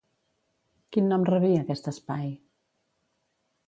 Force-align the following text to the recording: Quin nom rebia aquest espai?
Quin 0.95 1.11
nom 1.13 1.27
rebia 1.31 1.61
aquest 1.67 1.93
espai? 1.95 2.29